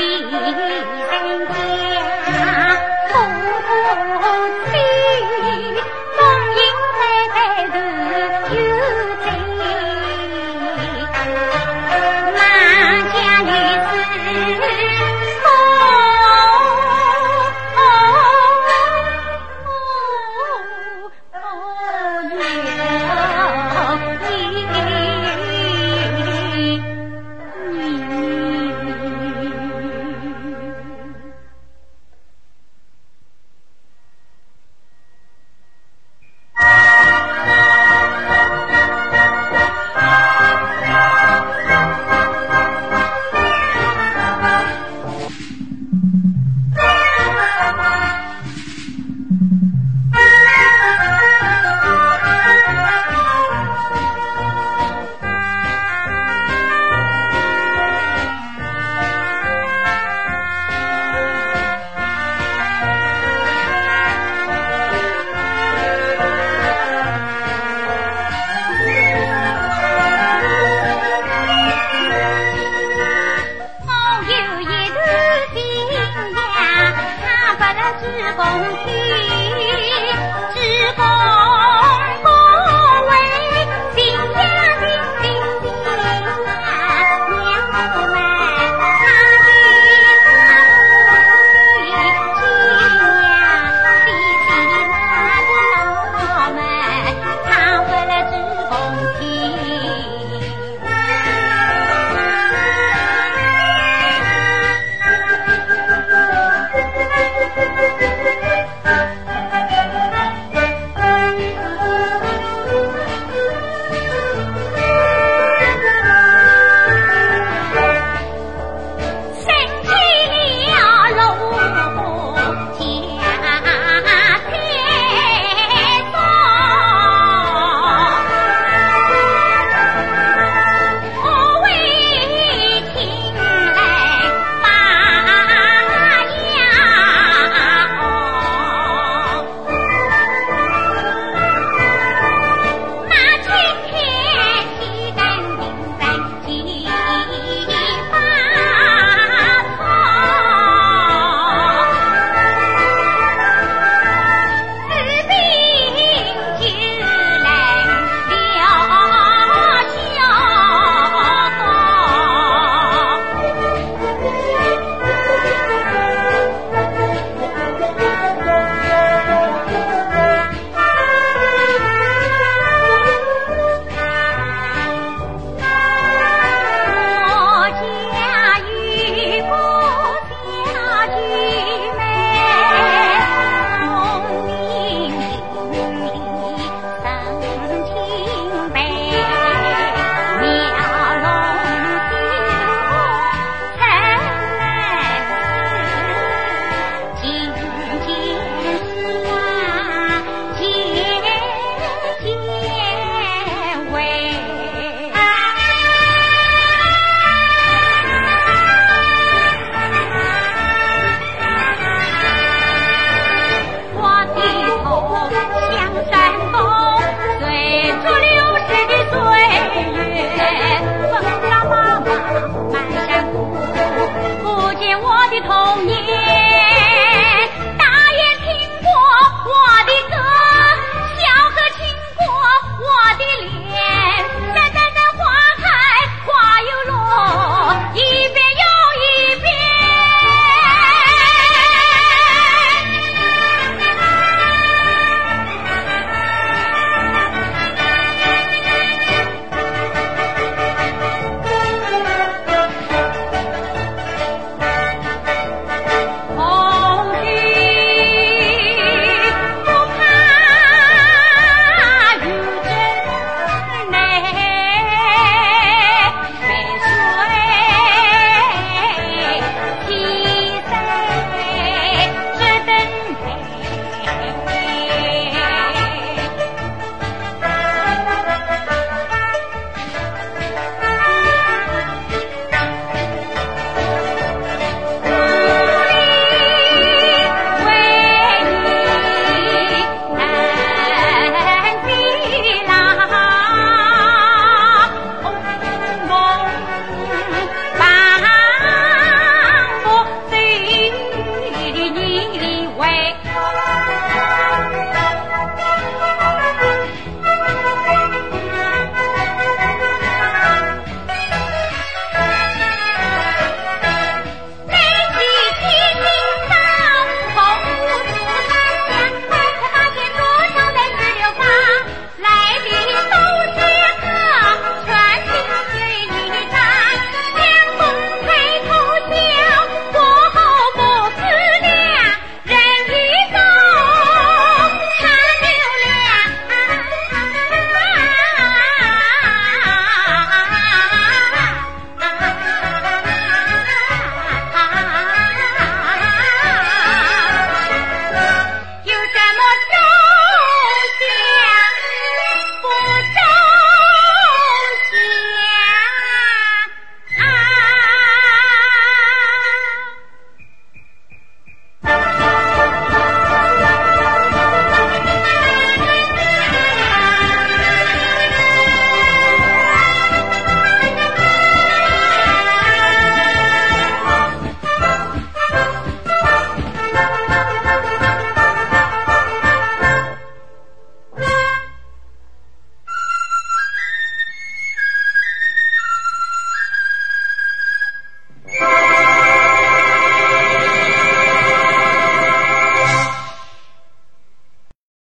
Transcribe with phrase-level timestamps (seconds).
[0.00, 0.69] 风。